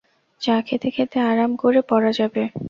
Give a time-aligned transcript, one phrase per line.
[0.41, 2.41] চা খেতে-খেতে আরাম করে পড়া যাবে।